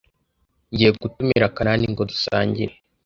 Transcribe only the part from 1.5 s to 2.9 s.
Kanani ngo dusangire.